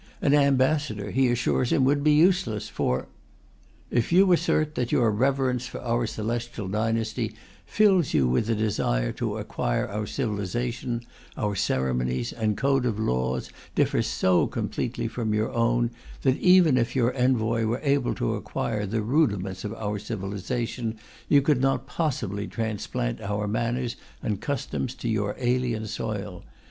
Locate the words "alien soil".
25.37-26.43